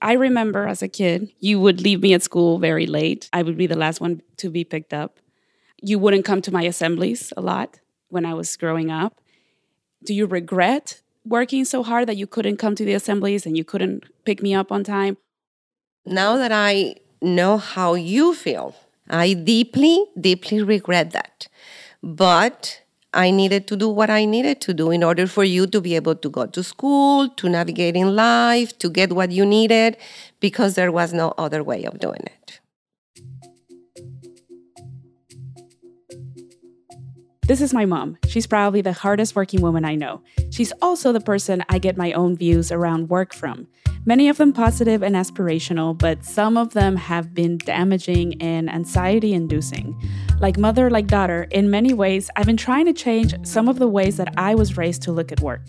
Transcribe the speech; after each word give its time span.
I 0.00 0.12
remember 0.12 0.66
as 0.66 0.82
a 0.82 0.88
kid, 0.88 1.32
you 1.40 1.58
would 1.60 1.80
leave 1.80 2.02
me 2.02 2.14
at 2.14 2.22
school 2.22 2.58
very 2.58 2.86
late. 2.86 3.28
I 3.32 3.42
would 3.42 3.56
be 3.56 3.66
the 3.66 3.76
last 3.76 4.00
one 4.00 4.22
to 4.36 4.50
be 4.50 4.64
picked 4.64 4.92
up. 4.92 5.18
You 5.80 5.98
wouldn't 5.98 6.24
come 6.24 6.42
to 6.42 6.52
my 6.52 6.62
assemblies 6.62 7.32
a 7.36 7.40
lot 7.40 7.80
when 8.08 8.24
I 8.24 8.34
was 8.34 8.56
growing 8.56 8.90
up. 8.90 9.20
Do 10.04 10.14
you 10.14 10.26
regret 10.26 11.02
working 11.24 11.64
so 11.64 11.82
hard 11.82 12.08
that 12.08 12.16
you 12.16 12.26
couldn't 12.26 12.58
come 12.58 12.74
to 12.76 12.84
the 12.84 12.94
assemblies 12.94 13.46
and 13.46 13.56
you 13.56 13.64
couldn't 13.64 14.04
pick 14.24 14.42
me 14.42 14.54
up 14.54 14.70
on 14.70 14.84
time? 14.84 15.16
Now 16.04 16.36
that 16.36 16.52
I 16.52 16.96
know 17.20 17.58
how 17.58 17.94
you 17.94 18.34
feel, 18.34 18.76
I 19.08 19.32
deeply, 19.32 20.04
deeply 20.20 20.62
regret 20.62 21.10
that. 21.12 21.48
But 22.02 22.82
I 23.12 23.30
needed 23.30 23.66
to 23.68 23.76
do 23.76 23.88
what 23.88 24.10
I 24.10 24.24
needed 24.24 24.60
to 24.62 24.74
do 24.74 24.90
in 24.90 25.02
order 25.02 25.26
for 25.26 25.44
you 25.44 25.66
to 25.68 25.80
be 25.80 25.96
able 25.96 26.16
to 26.16 26.28
go 26.28 26.46
to 26.46 26.62
school, 26.62 27.28
to 27.30 27.48
navigate 27.48 27.96
in 27.96 28.14
life, 28.14 28.78
to 28.78 28.90
get 28.90 29.12
what 29.12 29.32
you 29.32 29.46
needed, 29.46 29.96
because 30.40 30.74
there 30.74 30.92
was 30.92 31.12
no 31.12 31.32
other 31.38 31.62
way 31.62 31.84
of 31.84 31.98
doing 31.98 32.20
it. 32.24 32.60
This 37.46 37.60
is 37.60 37.72
my 37.72 37.86
mom. 37.86 38.18
She's 38.26 38.44
probably 38.44 38.80
the 38.80 38.92
hardest 38.92 39.36
working 39.36 39.62
woman 39.62 39.84
I 39.84 39.94
know. 39.94 40.20
She's 40.50 40.72
also 40.82 41.12
the 41.12 41.20
person 41.20 41.62
I 41.68 41.78
get 41.78 41.96
my 41.96 42.10
own 42.10 42.36
views 42.36 42.72
around 42.72 43.08
work 43.08 43.32
from. 43.32 43.68
Many 44.04 44.28
of 44.28 44.36
them 44.36 44.52
positive 44.52 45.00
and 45.00 45.14
aspirational, 45.14 45.96
but 45.96 46.24
some 46.24 46.56
of 46.56 46.72
them 46.72 46.96
have 46.96 47.34
been 47.34 47.58
damaging 47.58 48.42
and 48.42 48.68
anxiety 48.68 49.32
inducing. 49.32 49.94
Like 50.40 50.58
mother, 50.58 50.90
like 50.90 51.06
daughter, 51.06 51.46
in 51.52 51.70
many 51.70 51.94
ways, 51.94 52.30
I've 52.34 52.46
been 52.46 52.56
trying 52.56 52.86
to 52.86 52.92
change 52.92 53.32
some 53.46 53.68
of 53.68 53.78
the 53.78 53.86
ways 53.86 54.16
that 54.16 54.34
I 54.36 54.56
was 54.56 54.76
raised 54.76 55.02
to 55.02 55.12
look 55.12 55.30
at 55.30 55.40
work. 55.40 55.62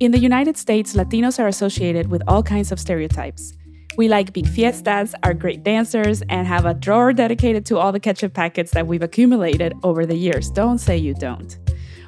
In 0.00 0.10
the 0.10 0.18
United 0.18 0.56
States, 0.56 0.94
Latinos 0.94 1.38
are 1.38 1.46
associated 1.46 2.10
with 2.10 2.22
all 2.26 2.42
kinds 2.42 2.72
of 2.72 2.80
stereotypes. 2.80 3.52
We 4.00 4.08
like 4.08 4.32
big 4.32 4.48
fiestas, 4.48 5.14
are 5.24 5.34
great 5.34 5.62
dancers, 5.62 6.22
and 6.30 6.46
have 6.46 6.64
a 6.64 6.72
drawer 6.72 7.12
dedicated 7.12 7.66
to 7.66 7.76
all 7.76 7.92
the 7.92 8.00
ketchup 8.00 8.32
packets 8.32 8.70
that 8.70 8.86
we've 8.86 9.02
accumulated 9.02 9.74
over 9.82 10.06
the 10.06 10.16
years. 10.16 10.48
Don't 10.50 10.78
say 10.78 10.96
you 10.96 11.12
don't. 11.12 11.58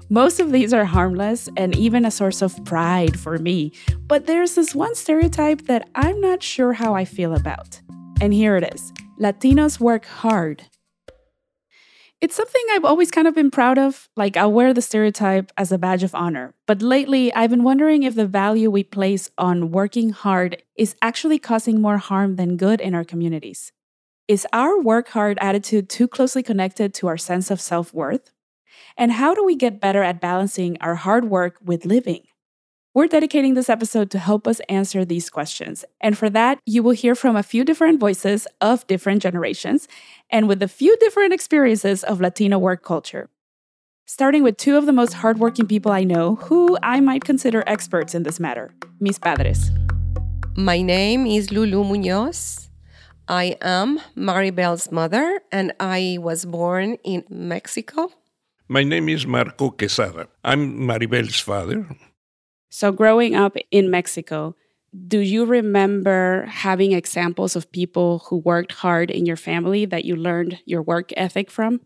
Most 0.09 0.41
of 0.41 0.53
these 0.53 0.73
are 0.73 0.87
harmless 0.87 1.51
and 1.55 1.77
even 1.77 2.07
a 2.07 2.11
source 2.11 2.41
of 2.41 2.65
pride 2.65 3.21
for 3.21 3.37
me, 3.37 3.75
but 4.07 4.25
there's 4.25 4.55
this 4.55 4.75
one 4.75 4.95
stereotype 4.95 5.67
that 5.67 5.87
I'm 5.95 6.19
not 6.19 6.43
sure 6.43 6.73
how 6.73 6.95
I 6.95 7.05
feel 7.05 7.35
about. 7.35 7.83
And 8.23 8.33
here 8.33 8.57
it 8.57 8.73
is 8.73 8.91
Latinos 9.21 9.79
work 9.79 10.07
hard. 10.07 10.63
It's 12.23 12.37
something 12.37 12.63
I've 12.71 12.85
always 12.85 13.11
kind 13.11 13.27
of 13.27 13.35
been 13.35 13.51
proud 13.51 13.79
of. 13.79 14.09
Like, 14.17 14.37
I'll 14.37 14.53
wear 14.53 14.73
the 14.73 14.81
stereotype 14.81 15.51
as 15.59 15.73
a 15.73 15.77
badge 15.77 16.05
of 16.05 16.15
honor. 16.15 16.55
But 16.69 16.81
lately, 16.81 17.35
I've 17.35 17.51
been 17.51 17.65
wondering 17.65 18.05
if 18.05 18.15
the 18.15 18.29
value 18.29 18.71
we 18.71 18.85
place 18.85 19.29
on 19.39 19.73
working 19.73 20.11
hard 20.11 20.63
is 20.77 20.95
actually 21.03 21.41
causing 21.41 21.81
more 21.83 21.99
harm 21.99 22.37
than 22.37 22.57
good 22.57 22.81
in 22.81 22.95
our 22.95 23.03
communities. 23.03 23.73
Is 24.29 24.47
our 24.53 24.81
work 24.81 25.09
hard 25.09 25.37
attitude 25.41 25.89
too 25.89 26.07
closely 26.07 26.45
connected 26.45 26.95
to 26.95 27.09
our 27.09 27.19
sense 27.19 27.51
of 27.51 27.61
self 27.61 27.93
worth? 27.93 28.33
And 28.97 29.11
how 29.11 29.35
do 29.35 29.45
we 29.45 29.57
get 29.57 29.81
better 29.81 30.05
at 30.05 30.21
balancing 30.21 30.79
our 30.81 30.95
hard 30.95 31.25
work 31.25 31.57
with 31.61 31.85
living? 31.85 32.23
We're 32.95 33.07
dedicating 33.07 33.55
this 33.55 33.71
episode 33.71 34.11
to 34.11 34.19
help 34.19 34.47
us 34.47 34.61
answer 34.69 35.03
these 35.03 35.31
questions. 35.31 35.83
And 36.03 36.19
for 36.19 36.29
that, 36.29 36.59
you 36.67 36.83
will 36.83 36.93
hear 36.93 37.15
from 37.15 37.37
a 37.37 37.43
few 37.43 37.65
different 37.65 37.99
voices 37.99 38.47
of 38.61 38.87
different 38.87 39.23
generations 39.23 39.89
and 40.29 40.47
with 40.47 40.63
a 40.63 40.69
few 40.69 40.95
different 40.99 41.33
experiences 41.33 42.05
of 42.05 42.21
Latino 42.21 42.59
work 42.59 42.85
culture. 42.85 43.31
Starting 44.05 44.43
with 44.43 44.59
two 44.59 44.77
of 44.77 44.85
the 44.85 44.93
most 44.93 45.15
hardworking 45.15 45.67
people 45.67 45.91
I 45.91 46.05
know 46.05 46.35
who 46.35 46.77
I 46.83 47.01
might 47.01 47.25
consider 47.25 47.65
experts 47.67 48.15
in 48.15 48.25
this 48.25 48.39
matter 48.39 48.75
mis 49.01 49.19
padres. 49.19 49.71
My 50.55 50.83
name 50.83 51.27
is 51.27 51.51
Lulu 51.51 51.85
Munoz. 51.85 52.69
I 53.27 53.57
am 53.63 54.01
Maribel's 54.15 54.93
mother, 54.93 55.41
and 55.51 55.73
I 55.81 56.19
was 56.21 56.45
born 56.45 56.99
in 57.05 57.25
Mexico. 57.31 58.11
My 58.69 58.83
name 58.83 59.09
is 59.09 59.27
Marco 59.27 59.71
Quezada. 59.71 60.27
I'm 60.45 60.87
Maribel's 60.87 61.41
father. 61.41 61.87
So, 62.75 62.91
growing 62.91 63.37
up 63.37 63.59
in 63.71 63.91
Mexico, 63.91 64.57
do 64.97 65.19
you 65.19 65.45
remember 65.45 66.47
having 66.49 66.93
examples 66.93 67.55
of 67.55 67.71
people 67.71 68.21
who 68.31 68.39
worked 68.39 68.73
hard 68.73 69.11
in 69.11 69.27
your 69.27 69.37
family 69.37 69.85
that 69.85 70.07
you 70.07 70.17
learned 70.17 70.59
your 70.65 70.81
work 70.81 71.13
ethic 71.15 71.51
from? 71.51 71.83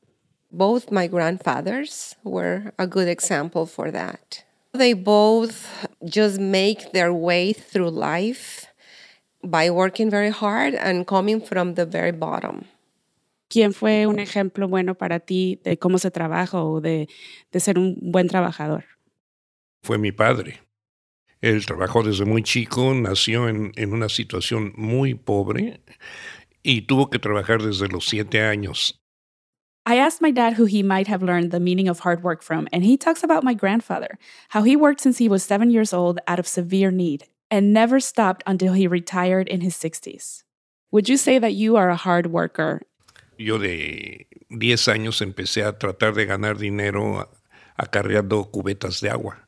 Both 0.53 0.93
my 0.93 1.09
grandfathers 1.09 2.15
were 2.23 2.73
a 2.79 2.87
good 2.87 3.09
example 3.09 3.67
for 3.67 3.91
that. 3.91 4.45
They 4.75 4.93
both 4.93 5.67
just 6.05 6.39
make 6.39 6.93
their 6.93 7.13
way 7.13 7.53
through 7.53 7.91
life 7.91 8.67
by 9.43 9.71
working 9.71 10.09
very 10.09 10.31
hard 10.31 10.77
and 10.77 11.05
coming 11.05 11.41
from 11.41 11.75
the 11.75 11.85
very 11.85 12.13
bottom. 12.13 12.67
¿Quién 13.51 13.75
fue 13.75 14.07
un 14.07 14.21
ejemplo 14.21 14.69
bueno 14.69 14.95
para 14.95 15.19
ti 15.19 15.59
de 15.65 15.79
cómo 15.79 15.99
se 15.99 16.13
trabaja 16.13 16.63
o 16.63 16.81
de, 16.81 17.09
de 17.51 17.59
ser 17.59 17.77
un 17.77 17.99
buen 18.01 18.29
trabajador? 18.29 18.85
Fue 19.83 19.99
mi 19.99 20.13
padre. 20.13 20.66
Él 21.41 21.65
trabajó 21.67 22.03
desde 22.03 22.25
muy 22.25 22.43
chico, 22.43 22.95
nació 22.95 23.49
en, 23.49 23.73
en 23.77 23.93
una 23.93 24.09
situación 24.09 24.73
muy 24.77 25.15
pobre 25.15 25.81
y 26.63 26.83
tuvo 26.83 27.11
que 27.11 27.19
trabajar 27.19 27.63
desde 27.63 27.89
los 27.89 28.07
siete 28.07 28.43
años. 28.43 29.01
I 29.89 29.99
asked 29.99 30.21
my 30.21 30.33
dad 30.33 30.55
who 30.55 30.65
he 30.65 30.83
might 30.83 31.07
have 31.07 31.23
learned 31.23 31.53
the 31.53 31.61
meaning 31.61 31.87
of 31.89 32.01
hard 32.01 32.25
work 32.25 32.43
from, 32.43 32.67
and 32.73 32.83
he 32.83 32.97
talks 32.97 33.23
about 33.23 33.45
my 33.45 33.55
grandfather, 33.55 34.19
how 34.49 34.65
he 34.65 34.75
worked 34.75 35.01
since 35.01 35.19
he 35.19 35.29
was 35.29 35.45
seven 35.45 35.71
years 35.71 35.93
old 35.93 36.19
out 36.27 36.41
of 36.41 36.49
severe 36.49 36.91
need 36.91 37.27
and 37.53 37.73
never 37.73 38.01
stopped 38.01 38.43
until 38.49 38.73
he 38.73 38.89
retired 38.89 39.47
in 39.47 39.61
his 39.61 39.77
60s. 39.77 40.43
Would 40.91 41.09
you 41.09 41.17
say 41.17 41.39
that 41.39 41.55
you 41.55 41.77
are 41.77 41.89
a 41.89 41.97
hard 41.97 42.27
worker? 42.27 42.83
Yo 43.39 43.59
de 43.59 44.27
10 44.51 44.89
años 44.89 45.21
empecé 45.21 45.65
a 45.65 45.79
tratar 45.79 46.15
de 46.15 46.27
ganar 46.27 46.59
dinero 46.59 47.29
acarreando 47.79 48.51
cubetas 48.51 49.01
de 49.01 49.11
agua. 49.11 49.46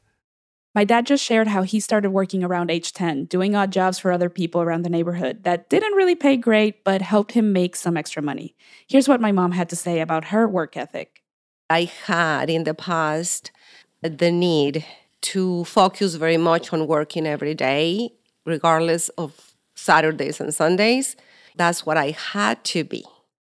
My 0.78 0.84
dad 0.84 1.06
just 1.06 1.24
shared 1.24 1.48
how 1.48 1.62
he 1.62 1.80
started 1.80 2.10
working 2.10 2.44
around 2.44 2.70
age 2.70 2.92
10, 2.92 3.24
doing 3.24 3.56
odd 3.56 3.72
jobs 3.72 3.98
for 3.98 4.12
other 4.12 4.30
people 4.30 4.60
around 4.60 4.82
the 4.82 4.88
neighborhood 4.88 5.42
that 5.42 5.68
didn't 5.68 5.94
really 5.94 6.14
pay 6.14 6.36
great, 6.36 6.84
but 6.84 7.02
helped 7.02 7.32
him 7.32 7.52
make 7.52 7.74
some 7.74 7.96
extra 7.96 8.22
money. 8.22 8.54
Here's 8.86 9.08
what 9.08 9.20
my 9.20 9.32
mom 9.32 9.50
had 9.50 9.68
to 9.70 9.74
say 9.74 9.98
about 9.98 10.26
her 10.26 10.46
work 10.46 10.76
ethic. 10.76 11.24
I 11.68 11.90
had 12.06 12.48
in 12.48 12.62
the 12.62 12.74
past 12.74 13.50
the 14.02 14.30
need 14.30 14.84
to 15.22 15.64
focus 15.64 16.14
very 16.14 16.36
much 16.36 16.72
on 16.72 16.86
working 16.86 17.26
every 17.26 17.54
day, 17.54 18.12
regardless 18.46 19.08
of 19.18 19.56
Saturdays 19.74 20.40
and 20.40 20.54
Sundays. 20.54 21.16
That's 21.56 21.84
what 21.84 21.96
I 21.96 22.10
had 22.12 22.62
to 22.66 22.84
be. 22.84 23.04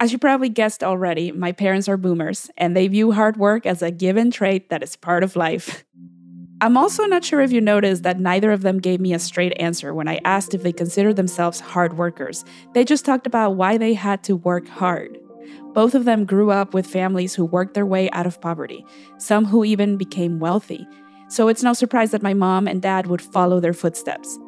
As 0.00 0.10
you 0.10 0.18
probably 0.18 0.48
guessed 0.48 0.82
already, 0.82 1.30
my 1.30 1.52
parents 1.52 1.88
are 1.88 1.96
boomers, 1.96 2.50
and 2.56 2.76
they 2.76 2.88
view 2.88 3.12
hard 3.12 3.36
work 3.36 3.64
as 3.64 3.80
a 3.80 3.92
given 3.92 4.32
trait 4.32 4.70
that 4.70 4.82
is 4.82 4.96
part 4.96 5.22
of 5.22 5.36
life. 5.36 5.84
I'm 6.62 6.76
also 6.76 7.06
not 7.06 7.24
sure 7.24 7.40
if 7.40 7.50
you 7.50 7.60
noticed 7.60 8.04
that 8.04 8.20
neither 8.20 8.52
of 8.52 8.62
them 8.62 8.78
gave 8.78 9.00
me 9.00 9.12
a 9.12 9.18
straight 9.18 9.52
answer 9.58 9.92
when 9.92 10.06
I 10.06 10.20
asked 10.24 10.54
if 10.54 10.62
they 10.62 10.72
considered 10.72 11.16
themselves 11.16 11.58
hard 11.58 11.98
workers. 11.98 12.44
They 12.72 12.84
just 12.84 13.04
talked 13.04 13.26
about 13.26 13.56
why 13.56 13.78
they 13.78 13.94
had 13.94 14.22
to 14.22 14.36
work 14.36 14.68
hard. 14.68 15.18
Both 15.74 15.96
of 15.96 16.04
them 16.04 16.24
grew 16.24 16.52
up 16.52 16.72
with 16.72 16.86
families 16.86 17.34
who 17.34 17.44
worked 17.44 17.74
their 17.74 17.84
way 17.84 18.08
out 18.10 18.28
of 18.28 18.40
poverty, 18.40 18.86
some 19.18 19.44
who 19.44 19.64
even 19.64 19.96
became 19.96 20.38
wealthy. 20.38 20.86
So 21.26 21.48
it's 21.48 21.64
no 21.64 21.72
surprise 21.72 22.12
that 22.12 22.22
my 22.22 22.32
mom 22.32 22.68
and 22.68 22.80
dad 22.80 23.08
would 23.08 23.22
follow 23.22 23.58
their 23.58 23.72
footsteps. 23.72 24.38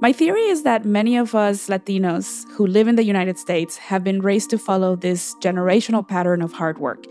My 0.00 0.12
theory 0.12 0.42
is 0.42 0.62
that 0.62 0.84
many 0.84 1.16
of 1.16 1.34
us 1.34 1.66
Latinos 1.66 2.48
who 2.52 2.68
live 2.68 2.86
in 2.86 2.94
the 2.94 3.04
United 3.04 3.36
States 3.36 3.76
have 3.78 4.04
been 4.04 4.22
raised 4.22 4.50
to 4.50 4.58
follow 4.58 4.94
this 4.94 5.34
generational 5.40 6.06
pattern 6.06 6.40
of 6.40 6.52
hard 6.52 6.78
work 6.78 7.04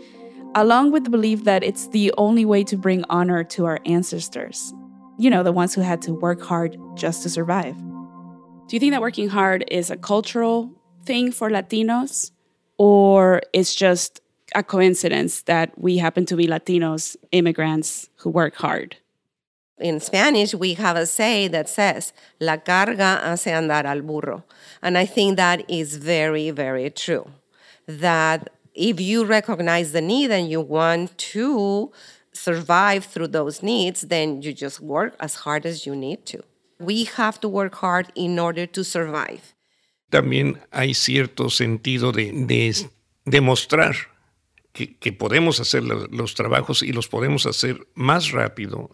along 0.54 0.92
with 0.92 1.04
the 1.04 1.10
belief 1.10 1.44
that 1.44 1.62
it's 1.62 1.88
the 1.88 2.12
only 2.18 2.44
way 2.44 2.64
to 2.64 2.76
bring 2.76 3.04
honor 3.08 3.44
to 3.44 3.64
our 3.64 3.80
ancestors. 3.86 4.72
You 5.18 5.30
know, 5.30 5.42
the 5.42 5.52
ones 5.52 5.74
who 5.74 5.80
had 5.80 6.02
to 6.02 6.12
work 6.12 6.42
hard 6.42 6.76
just 6.94 7.22
to 7.22 7.30
survive. 7.30 7.76
Do 7.76 8.76
you 8.76 8.80
think 8.80 8.92
that 8.92 9.00
working 9.00 9.28
hard 9.28 9.64
is 9.68 9.90
a 9.90 9.96
cultural 9.96 10.70
thing 11.04 11.32
for 11.32 11.50
Latinos, 11.50 12.30
or 12.78 13.42
it's 13.52 13.74
just 13.74 14.20
a 14.54 14.62
coincidence 14.62 15.42
that 15.42 15.78
we 15.78 15.98
happen 15.98 16.26
to 16.26 16.36
be 16.36 16.46
Latinos 16.46 17.16
immigrants 17.32 18.08
who 18.16 18.30
work 18.30 18.56
hard? 18.56 18.96
In 19.78 20.00
Spanish, 20.00 20.54
we 20.54 20.74
have 20.74 20.96
a 20.96 21.06
say 21.06 21.48
that 21.48 21.68
says, 21.68 22.12
La 22.40 22.56
carga 22.56 23.20
hace 23.22 23.46
andar 23.46 23.84
al 23.84 24.00
burro. 24.00 24.44
And 24.80 24.96
I 24.96 25.06
think 25.06 25.36
that 25.36 25.68
is 25.68 25.96
very, 25.96 26.50
very 26.50 26.88
true. 26.90 27.28
That 27.88 28.50
if 28.74 29.00
you 29.00 29.24
recognize 29.24 29.92
the 29.92 30.00
need 30.00 30.30
and 30.30 30.50
you 30.50 30.60
want 30.60 31.16
to 31.32 31.92
survive 32.32 33.04
through 33.04 33.28
those 33.28 33.62
needs, 33.62 34.02
then 34.02 34.42
you 34.42 34.52
just 34.52 34.80
work 34.80 35.14
as 35.20 35.34
hard 35.44 35.66
as 35.66 35.86
you 35.86 35.94
need 35.94 36.24
to. 36.26 36.42
We 36.78 37.04
have 37.16 37.40
to 37.40 37.48
work 37.48 37.74
hard 37.76 38.12
in 38.14 38.38
order 38.38 38.66
to 38.66 38.84
survive. 38.84 39.54
También 40.10 40.60
hay 40.70 40.94
cierto 40.94 41.48
sentido 41.48 42.12
de, 42.12 42.32
de 42.32 42.74
demostrar 43.24 43.96
que, 44.72 44.96
que, 44.98 45.12
podemos 45.12 45.58
hacer 45.60 45.82
los 45.84 46.34
trabajos 46.34 46.82
y 46.82 46.92
los 46.92 47.08
podemos 47.08 47.46
hacer 47.46 47.86
más 47.94 48.30
rápido 48.32 48.90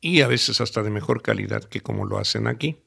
y 0.00 0.20
a 0.20 0.28
veces 0.28 0.60
hasta 0.60 0.82
de 0.82 0.90
mejor 0.90 1.22
calidad 1.22 1.64
que 1.64 1.80
como 1.80 2.04
lo 2.04 2.18
hacen 2.18 2.46
aquí. 2.46 2.83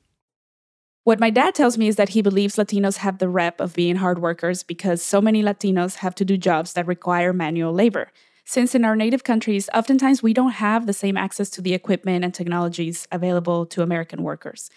What 1.07 1.21
my 1.21 1.30
dad 1.30 1.56
tells 1.56 1.77
me 1.77 1.88
is 1.88 1.95
that 1.95 2.09
he 2.09 2.21
believes 2.21 2.57
Latinos 2.57 2.98
have 2.98 3.19
the 3.19 3.30
rep 3.30 3.62
of 3.62 3.74
being 3.74 3.95
hard 3.95 4.19
workers 4.19 4.62
because 4.62 5.01
so 5.01 5.21
many 5.21 5.42
Latinos 5.42 5.95
have 5.95 6.13
to 6.15 6.25
do 6.25 6.36
jobs 6.36 6.74
that 6.74 6.86
require 6.86 7.31
manual 7.31 7.71
labor. 7.71 8.12
Since 8.44 8.75
in 8.75 8.83
our 8.83 8.94
native 8.94 9.24
countries, 9.24 9.69
oftentimes 9.74 10.21
we 10.21 10.33
don't 10.33 10.51
have 10.51 10.86
the 10.86 10.92
same 10.92 11.15
access 11.15 11.50
to 11.51 11.62
the 11.62 11.74
equipment 11.74 12.25
and 12.25 12.33
technologies 12.33 13.07
available 13.09 13.65
to 13.68 13.81
American 13.81 14.21
workers. 14.21 14.69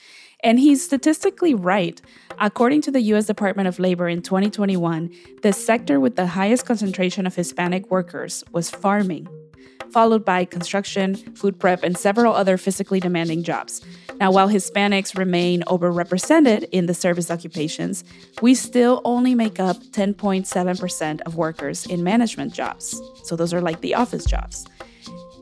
And 0.44 0.60
he's 0.60 0.84
statistically 0.84 1.52
right. 1.52 2.00
According 2.38 2.82
to 2.82 2.92
the 2.92 3.00
US 3.14 3.26
Department 3.26 3.66
of 3.66 3.80
Labor 3.80 4.08
in 4.08 4.22
2021, 4.22 5.10
the 5.42 5.52
sector 5.52 5.98
with 5.98 6.14
the 6.14 6.28
highest 6.28 6.64
concentration 6.64 7.26
of 7.26 7.34
Hispanic 7.34 7.90
workers 7.90 8.44
was 8.52 8.70
farming, 8.70 9.26
followed 9.92 10.24
by 10.24 10.44
construction, 10.44 11.14
food 11.34 11.58
prep, 11.58 11.82
and 11.82 11.96
several 11.96 12.34
other 12.34 12.56
physically 12.56 13.00
demanding 13.00 13.42
jobs. 13.42 13.84
Now, 14.18 14.30
while 14.30 14.48
Hispanics 14.48 15.16
remain 15.16 15.62
overrepresented 15.62 16.68
in 16.72 16.86
the 16.86 16.94
service 16.94 17.30
occupations, 17.30 18.04
we 18.42 18.54
still 18.54 19.00
only 19.04 19.34
make 19.34 19.58
up 19.58 19.76
10.7% 19.78 21.20
of 21.22 21.36
workers 21.36 21.86
in 21.86 22.02
management 22.02 22.52
jobs. 22.52 23.00
So, 23.24 23.36
those 23.36 23.54
are 23.54 23.60
like 23.60 23.80
the 23.80 23.94
office 23.94 24.24
jobs. 24.24 24.66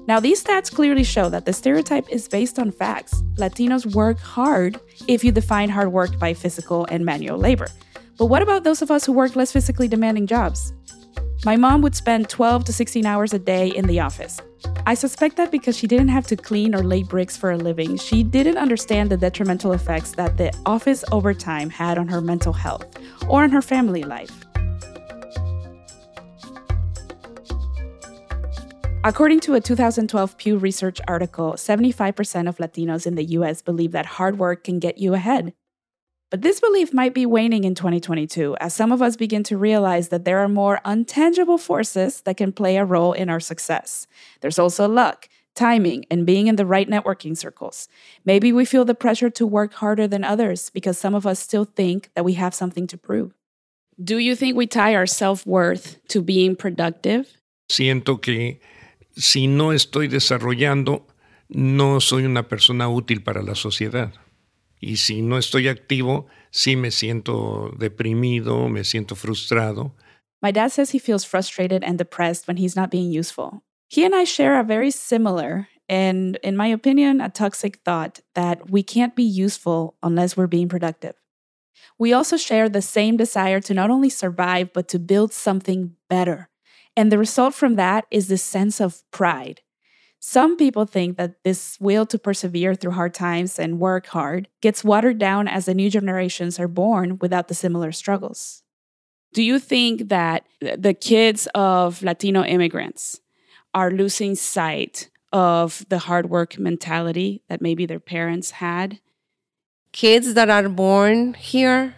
Now, 0.07 0.21
these 0.21 0.43
stats 0.43 0.75
clearly 0.75 1.05
show 1.05 1.29
that 1.29 1.45
the 1.45 1.53
stereotype 1.53 2.09
is 2.09 2.29
based 2.29 2.59
on 2.59 2.71
facts. 2.71 3.23
Latinos 3.35 3.95
work 3.95 4.19
hard 4.19 4.81
if 5.07 5.23
you 5.23 5.33
define 5.33 5.69
hard 5.69 5.93
work 5.93 6.19
by 6.19 6.33
physical 6.33 6.87
and 6.87 7.05
manual 7.05 7.37
labor. 7.37 7.69
But 8.17 8.27
what 8.27 8.41
about 8.41 8.65
those 8.65 8.81
of 8.81 8.91
us 8.91 9.05
who 9.05 9.13
work 9.13 9.37
less 9.37 9.53
physically 9.53 9.87
demanding 9.87 10.27
jobs? 10.27 10.73
My 11.45 11.57
mom 11.57 11.83
would 11.83 11.95
spend 11.95 12.29
12 12.29 12.65
to 12.65 12.73
16 12.73 13.07
hours 13.07 13.33
a 13.33 13.39
day 13.39 13.69
in 13.69 13.87
the 13.87 14.01
office. 14.01 14.41
I 14.87 14.95
suspect 14.95 15.37
that 15.37 15.53
because 15.53 15.77
she 15.77 15.87
didn't 15.87 16.09
have 16.09 16.27
to 16.29 16.37
clean 16.37 16.75
or 16.75 16.83
lay 16.83 17.05
bricks 17.05 17.37
for 17.37 17.53
a 17.53 17.57
living, 17.57 17.97
she 17.97 18.25
didn't 18.25 18.59
understand 18.59 19.09
the 19.09 19.17
detrimental 19.17 19.73
effects 19.73 20.13
that 20.13 20.37
the 20.37 20.53
office 20.67 21.05
overtime 21.13 21.71
had 21.71 21.97
on 21.97 22.09
her 22.09 22.21
mental 22.21 22.53
health 22.53 22.87
or 23.29 23.45
on 23.45 23.51
her 23.51 23.63
family 23.63 24.03
life. 24.03 24.33
According 29.05 29.39
to 29.41 29.55
a 29.55 29.61
2012 29.61 30.37
Pew 30.39 30.59
Research 30.59 31.01
article, 31.07 31.53
75% 31.53 32.49
of 32.49 32.57
Latinos 32.57 33.07
in 33.07 33.15
the 33.15 33.25
US 33.25 33.63
believe 33.63 33.93
that 33.93 34.07
hard 34.07 34.41
work 34.41 34.65
can 34.65 34.81
get 34.81 34.99
you 34.99 35.15
ahead. 35.15 35.53
But 36.31 36.43
this 36.43 36.61
belief 36.61 36.93
might 36.93 37.15
be 37.15 37.25
waning 37.25 37.65
in 37.65 37.75
2022 37.75 38.57
as 38.61 38.75
some 38.75 38.93
of 38.93 39.01
us 39.01 39.17
begin 39.17 39.43
to 39.45 39.57
realize 39.57 40.09
that 40.09 40.27
there 40.27 40.41
are 40.41 40.49
more 40.49 40.81
untangible 40.85 41.59
forces 41.59 42.21
that 42.23 42.37
can 42.37 42.53
play 42.53 42.77
a 42.77 42.85
role 42.85 43.15
in 43.15 43.31
our 43.31 43.41
success. 43.41 44.07
There's 44.43 44.59
also 44.59 44.87
luck, 44.87 45.29
timing, 45.55 46.05
and 46.11 46.27
being 46.27 46.47
in 46.47 46.57
the 46.57 46.67
right 46.67 46.89
networking 46.89 47.35
circles. 47.35 47.89
Maybe 48.27 48.53
we 48.53 48.67
feel 48.67 48.85
the 48.85 48.95
pressure 48.95 49.31
to 49.31 49.47
work 49.47 49.73
harder 49.75 50.07
than 50.07 50.23
others 50.23 50.69
because 50.69 50.99
some 50.99 51.15
of 51.15 51.27
us 51.27 51.41
still 51.41 51.65
think 51.65 52.11
that 52.15 52.27
we 52.27 52.35
have 52.35 52.55
something 52.55 52.87
to 52.89 52.99
prove. 52.99 53.33
Do 54.03 54.19
you 54.19 54.37
think 54.37 54.55
we 54.55 54.67
tie 54.67 54.95
our 54.95 55.07
self 55.07 55.47
worth 55.47 55.97
to 56.09 56.21
being 56.21 56.57
productive? 56.57 57.39
Siento 57.71 58.21
que 58.21 58.61
si 59.17 59.47
no 59.47 59.73
estoy 59.73 60.09
desarrollando, 60.09 61.07
no 61.49 62.01
soy 62.01 62.25
una 62.25 62.43
persona 62.43 62.89
útil 62.89 63.25
para 63.25 63.43
la 63.43 63.55
sociedad. 63.55 64.13
Y 64.81 64.97
si 64.97 65.23
no 65.23 65.39
estoy 65.39 65.69
activo, 65.69 66.27
sí 66.51 66.77
me 66.77 66.91
siento 66.91 67.73
deprimido, 67.79 68.69
me 68.69 68.85
siento 68.85 69.17
frustrado. 69.17 69.93
My 70.41 70.53
dad 70.53 70.71
says 70.71 70.91
he 70.91 70.99
feels 70.99 71.25
frustrated 71.25 71.83
and 71.83 71.99
depressed 71.99 72.47
when 72.47 72.59
he's 72.59 72.77
not 72.77 72.91
being 72.91 73.11
useful. 73.11 73.63
He 73.89 74.05
and 74.05 74.15
I 74.15 74.25
share 74.25 74.61
a 74.61 74.65
very 74.65 74.91
similar 74.91 75.69
and, 75.89 76.39
in 76.43 76.57
my 76.57 76.67
opinion, 76.67 77.21
a 77.21 77.31
toxic 77.31 77.79
thought 77.85 78.21
that 78.35 78.71
we 78.71 78.83
can't 78.83 79.17
be 79.17 79.25
useful 79.25 79.97
unless 80.03 80.37
we're 80.37 80.47
being 80.47 80.69
productive. 80.69 81.15
We 81.99 82.13
also 82.13 82.37
share 82.37 82.69
the 82.69 82.83
same 82.83 83.17
desire 83.17 83.61
to 83.61 83.75
not 83.75 83.91
only 83.91 84.11
survive, 84.11 84.73
but 84.73 84.89
to 84.89 84.99
build 84.99 85.33
something 85.33 85.97
better. 86.09 86.51
And 86.97 87.11
the 87.11 87.19
result 87.19 87.55
from 87.55 87.77
that 87.77 88.07
is 88.11 88.29
this 88.29 88.43
sense 88.43 88.81
of 88.81 89.03
pride. 89.11 89.63
Some 90.21 90.57
people 90.57 90.85
think 90.85 91.17
that 91.17 91.45
this 91.45 91.79
will 91.81 92.05
to 92.07 92.19
persevere 92.19 92.75
through 92.75 92.93
hard 92.93 93.15
times 93.15 93.59
and 93.59 93.79
work 93.79 94.07
hard 94.07 94.49
gets 94.61 94.83
watered 94.83 95.19
down 95.19 95.47
as 95.47 95.67
the 95.67 95.75
new 95.75 95.91
generations 95.91 96.59
are 96.59 96.69
born 96.69 97.19
without 97.21 97.49
the 97.49 97.55
similar 97.55 97.93
struggles. 97.93 98.63
Do 99.33 99.43
you 99.43 99.59
think 99.59 100.09
that 100.09 100.45
the 100.61 100.95
kids 100.95 101.47
of 101.55 102.03
Latino 102.03 102.43
immigrants 102.43 103.21
are 103.75 103.91
losing 103.91 104.35
sight 104.35 105.11
of 105.33 105.85
the 105.89 105.99
hard 105.99 106.31
work 106.31 106.59
mentality 106.59 107.43
that 107.49 107.61
maybe 107.61 107.87
their 107.87 108.01
parents 108.01 108.53
had? 108.53 109.01
Kids 109.93 110.35
that 110.35 110.51
are 110.51 110.69
born 110.69 111.35
here 111.35 111.95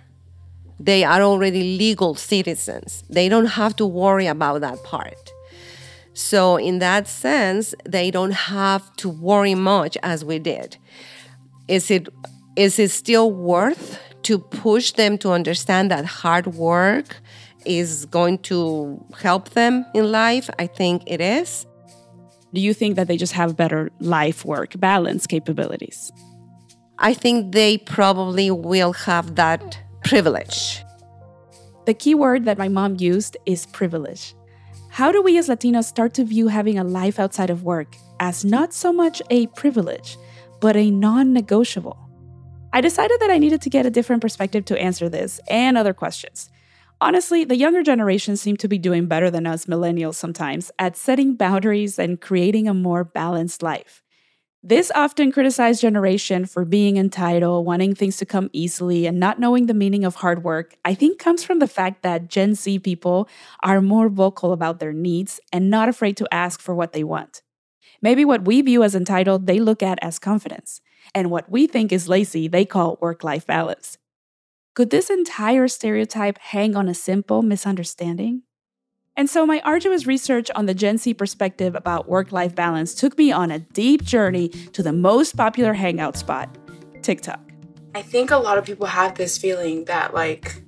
they 0.80 1.04
are 1.04 1.20
already 1.20 1.76
legal 1.76 2.14
citizens. 2.14 3.04
They 3.10 3.28
don't 3.28 3.46
have 3.60 3.76
to 3.76 3.86
worry 3.86 4.26
about 4.26 4.62
that 4.62 4.82
part. 4.82 5.30
So, 6.20 6.56
in 6.56 6.80
that 6.80 7.08
sense, 7.08 7.74
they 7.88 8.10
don't 8.10 8.32
have 8.32 8.94
to 8.96 9.08
worry 9.08 9.54
much 9.54 9.96
as 10.02 10.22
we 10.22 10.38
did. 10.38 10.76
Is 11.66 11.90
it 11.90 12.08
is 12.56 12.78
it 12.78 12.90
still 12.90 13.32
worth 13.32 13.98
to 14.24 14.38
push 14.38 14.92
them 14.92 15.16
to 15.18 15.32
understand 15.32 15.90
that 15.90 16.04
hard 16.04 16.46
work 16.48 17.16
is 17.64 18.04
going 18.06 18.38
to 18.50 19.02
help 19.18 19.50
them 19.50 19.86
in 19.94 20.12
life? 20.12 20.50
I 20.58 20.66
think 20.66 21.02
it 21.06 21.22
is. 21.22 21.66
Do 22.52 22.60
you 22.60 22.74
think 22.74 22.96
that 22.96 23.08
they 23.08 23.16
just 23.16 23.32
have 23.32 23.56
better 23.56 23.90
life 23.98 24.44
work 24.44 24.78
balance 24.78 25.26
capabilities? 25.26 26.12
I 26.98 27.14
think 27.14 27.52
they 27.52 27.78
probably 27.78 28.50
will 28.50 28.92
have 28.92 29.36
that 29.36 29.62
privilege. 30.04 30.84
The 31.86 31.94
key 31.94 32.14
word 32.14 32.44
that 32.44 32.58
my 32.58 32.68
mom 32.68 32.96
used 32.98 33.38
is 33.46 33.64
privilege. 33.64 34.34
How 35.00 35.10
do 35.10 35.22
we 35.22 35.38
as 35.38 35.48
Latinos 35.48 35.84
start 35.84 36.12
to 36.12 36.24
view 36.24 36.48
having 36.48 36.78
a 36.78 36.84
life 36.84 37.18
outside 37.18 37.48
of 37.48 37.62
work 37.62 37.96
as 38.20 38.44
not 38.44 38.74
so 38.74 38.92
much 38.92 39.22
a 39.30 39.46
privilege, 39.46 40.18
but 40.60 40.76
a 40.76 40.90
non 40.90 41.32
negotiable? 41.32 41.96
I 42.74 42.82
decided 42.82 43.18
that 43.18 43.30
I 43.30 43.38
needed 43.38 43.62
to 43.62 43.70
get 43.70 43.86
a 43.86 43.90
different 43.90 44.20
perspective 44.20 44.66
to 44.66 44.78
answer 44.78 45.08
this 45.08 45.40
and 45.48 45.78
other 45.78 45.94
questions. 45.94 46.50
Honestly, 47.00 47.44
the 47.44 47.56
younger 47.56 47.82
generation 47.82 48.36
seem 48.36 48.58
to 48.58 48.68
be 48.68 48.76
doing 48.76 49.06
better 49.06 49.30
than 49.30 49.46
us 49.46 49.64
millennials 49.64 50.16
sometimes 50.16 50.70
at 50.78 50.98
setting 50.98 51.34
boundaries 51.34 51.98
and 51.98 52.20
creating 52.20 52.68
a 52.68 52.74
more 52.74 53.02
balanced 53.02 53.62
life. 53.62 54.02
This 54.62 54.92
often 54.94 55.32
criticized 55.32 55.80
generation 55.80 56.44
for 56.44 56.66
being 56.66 56.98
entitled, 56.98 57.64
wanting 57.64 57.94
things 57.94 58.18
to 58.18 58.26
come 58.26 58.50
easily, 58.52 59.06
and 59.06 59.18
not 59.18 59.40
knowing 59.40 59.66
the 59.66 59.74
meaning 59.74 60.04
of 60.04 60.16
hard 60.16 60.44
work, 60.44 60.76
I 60.84 60.92
think 60.92 61.18
comes 61.18 61.42
from 61.42 61.60
the 61.60 61.66
fact 61.66 62.02
that 62.02 62.28
Gen 62.28 62.54
Z 62.54 62.78
people 62.80 63.26
are 63.62 63.80
more 63.80 64.10
vocal 64.10 64.52
about 64.52 64.78
their 64.78 64.92
needs 64.92 65.40
and 65.50 65.70
not 65.70 65.88
afraid 65.88 66.16
to 66.18 66.28
ask 66.30 66.60
for 66.60 66.74
what 66.74 66.92
they 66.92 67.04
want. 67.04 67.42
Maybe 68.02 68.24
what 68.24 68.44
we 68.44 68.62
view 68.62 68.82
as 68.84 68.94
entitled, 68.94 69.46
they 69.46 69.60
look 69.60 69.82
at 69.82 69.98
as 70.02 70.18
confidence, 70.18 70.80
and 71.14 71.30
what 71.30 71.50
we 71.50 71.66
think 71.66 71.92
is 71.92 72.08
lazy, 72.08 72.48
they 72.48 72.66
call 72.66 72.98
work 73.00 73.24
life 73.24 73.46
balance. 73.46 73.98
Could 74.74 74.90
this 74.90 75.10
entire 75.10 75.68
stereotype 75.68 76.38
hang 76.38 76.76
on 76.76 76.88
a 76.88 76.94
simple 76.94 77.42
misunderstanding? 77.42 78.42
And 79.16 79.28
so, 79.28 79.44
my 79.44 79.60
arduous 79.64 80.06
research 80.06 80.50
on 80.54 80.66
the 80.66 80.74
Gen 80.74 80.96
Z 80.96 81.14
perspective 81.14 81.74
about 81.74 82.08
work 82.08 82.32
life 82.32 82.54
balance 82.54 82.94
took 82.94 83.18
me 83.18 83.32
on 83.32 83.50
a 83.50 83.58
deep 83.58 84.02
journey 84.02 84.48
to 84.48 84.82
the 84.82 84.92
most 84.92 85.36
popular 85.36 85.74
hangout 85.74 86.16
spot 86.16 86.56
TikTok. 87.02 87.40
I 87.94 88.02
think 88.02 88.30
a 88.30 88.36
lot 88.36 88.56
of 88.56 88.64
people 88.64 88.86
have 88.86 89.16
this 89.16 89.36
feeling 89.36 89.84
that, 89.86 90.14
like, 90.14 90.62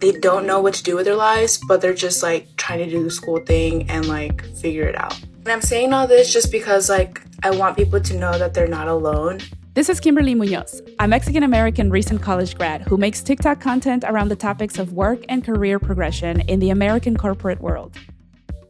they 0.00 0.12
don't 0.12 0.46
know 0.46 0.60
what 0.60 0.74
to 0.74 0.82
do 0.82 0.96
with 0.96 1.06
their 1.06 1.16
lives, 1.16 1.58
but 1.66 1.80
they're 1.80 1.94
just 1.94 2.22
like 2.22 2.54
trying 2.56 2.78
to 2.78 2.90
do 2.90 3.02
the 3.02 3.10
school 3.10 3.40
thing 3.44 3.88
and 3.90 4.06
like 4.06 4.44
figure 4.56 4.84
it 4.84 4.96
out. 4.96 5.18
And 5.40 5.48
I'm 5.48 5.62
saying 5.62 5.92
all 5.92 6.06
this 6.06 6.32
just 6.32 6.52
because, 6.52 6.88
like, 6.88 7.20
I 7.42 7.50
want 7.50 7.76
people 7.76 8.00
to 8.00 8.14
know 8.14 8.38
that 8.38 8.54
they're 8.54 8.68
not 8.68 8.88
alone 8.88 9.40
this 9.78 9.88
is 9.88 10.00
Kimberly 10.00 10.34
Munoz, 10.34 10.82
a 10.98 11.06
Mexican 11.06 11.44
American 11.44 11.88
recent 11.88 12.20
college 12.20 12.58
grad 12.58 12.82
who 12.82 12.96
makes 12.96 13.22
TikTok 13.22 13.60
content 13.60 14.02
around 14.08 14.28
the 14.28 14.34
topics 14.34 14.76
of 14.76 14.92
work 14.92 15.24
and 15.28 15.44
career 15.44 15.78
progression 15.78 16.40
in 16.48 16.58
the 16.58 16.70
American 16.70 17.16
corporate 17.16 17.60
world. 17.60 17.94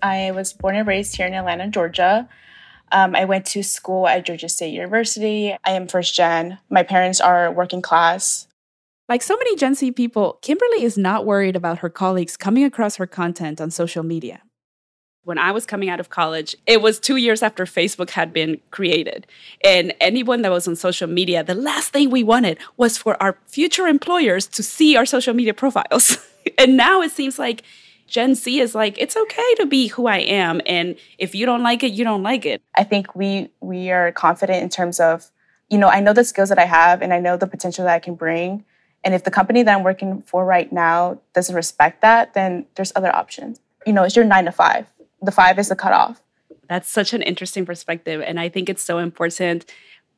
I 0.03 0.33
was 0.33 0.53
born 0.53 0.77
and 0.77 0.87
raised 0.87 1.17
here 1.17 1.27
in 1.27 1.33
Atlanta, 1.33 1.69
Georgia. 1.69 2.29
Um, 2.93 3.17
I 3.17 3.25
went 3.25 3.47
to 3.47 3.63
school 3.63 4.07
at 4.07 4.27
Georgia 4.27 4.51
State 4.51 4.75
University. 4.75 5.57
I 5.65 5.71
am 5.71 5.89
first 5.89 6.15
gen. 6.15 6.59
My 6.69 6.83
parents 6.83 7.23
are 7.23 7.51
working 7.51 7.81
class. 7.81 8.47
Like 9.09 9.23
so 9.23 9.35
many 9.35 9.57
Gen 9.57 9.77
Z 9.77 9.93
people, 9.93 10.39
Kimberly 10.43 10.85
is 10.85 10.99
not 10.99 11.25
worried 11.25 11.57
about 11.57 11.79
her 11.79 11.89
colleagues 11.89 12.37
coming 12.37 12.65
across 12.65 12.97
her 12.97 13.07
content 13.07 13.63
on 13.63 13.71
social 13.71 14.03
media 14.03 14.43
when 15.29 15.37
I 15.37 15.53
was 15.53 15.67
coming 15.67 15.91
out 15.91 16.01
of 16.01 16.09
college, 16.09 16.57
it 16.67 16.81
was 16.81 16.99
two 16.99 17.17
years 17.17 17.43
after 17.43 17.67
Facebook 17.67 18.09
had 18.11 18.33
been 18.33 18.59
created. 18.71 19.27
And 19.63 19.93
anyone 20.01 20.41
that 20.41 20.51
was 20.51 20.67
on 20.67 20.75
social 20.75 21.07
media, 21.07 21.45
the 21.45 21.55
last 21.55 21.93
thing 21.93 22.09
we 22.09 22.23
wanted 22.23 22.57
was 22.79 22.97
for 22.97 23.23
our 23.23 23.37
future 23.47 23.87
employers 23.87 24.47
to 24.47 24.63
see 24.63 24.97
our 24.97 25.05
social 25.05 25.35
media 25.35 25.53
profiles. 25.53 26.17
and 26.59 26.79
now 26.79 27.03
it 27.03 27.13
seems 27.13 27.39
like 27.39 27.63
Gen 28.07 28.37
Z 28.37 28.59
is 28.59 28.75
like, 28.75 28.97
it's 28.97 29.19
okay 29.19 29.55
to 29.57 29.67
be 29.67 29.89
who 29.89 30.07
I 30.07 30.17
am. 30.17 30.63
And 30.65 30.97
if 31.19 31.35
you 31.35 31.45
don't 31.45 31.63
like 31.63 31.83
it, 31.83 31.93
you 31.93 32.05
don't 32.05 32.23
like 32.23 32.47
it. 32.47 32.63
I 32.75 32.85
think 32.85 33.15
we 33.15 33.51
we 33.61 33.91
are 33.91 34.13
confident 34.13 34.63
in 34.63 34.71
terms 34.71 34.99
of, 34.99 35.31
you 35.69 35.77
know, 35.77 35.89
I 35.89 36.01
know 36.01 36.15
the 36.15 36.25
skills 36.25 36.49
that 36.49 36.59
I 36.59 36.65
have 36.65 37.03
and 37.03 37.13
I 37.13 37.21
know 37.21 37.37
the 37.37 37.47
potential 37.47 37.85
that 37.85 37.95
I 37.95 37.99
can 37.99 38.15
bring. 38.15 38.65
And 39.05 39.15
if 39.15 39.25
the 39.25 39.31
company 39.31 39.63
that 39.63 39.77
I'm 39.77 39.85
working 39.85 40.23
for 40.23 40.47
right 40.47 40.73
now 40.73 41.21
doesn't 41.35 41.55
respect 41.55 42.01
that, 42.01 42.33
then 42.33 42.65
there's 42.77 42.95
other 42.97 43.15
options. 43.15 43.61
You 43.87 43.93
know, 43.93 44.05
it's 44.05 44.17
your 44.17 44.25
nine 44.25 44.47
to 44.47 44.53
five. 44.53 44.87
The 45.23 45.33
five 45.33 45.59
is 45.59 45.69
the 45.69 45.77
cutoff. 45.77 46.23
That's 46.69 46.89
such 46.89 47.13
an 47.13 47.23
interesting 47.23 47.65
perspective. 47.65 48.21
And 48.25 48.39
I 48.39 48.49
think 48.49 48.69
it's 48.69 48.83
so 48.83 48.99
important 48.99 49.71